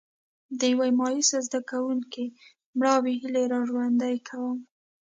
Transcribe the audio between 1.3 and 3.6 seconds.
زده کوونکي مړاوې هیلې را